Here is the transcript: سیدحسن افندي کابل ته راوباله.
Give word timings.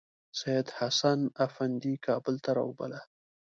سیدحسن 0.39 1.19
افندي 1.47 1.93
کابل 2.05 2.35
ته 2.43 2.49
راوباله. 2.57 3.01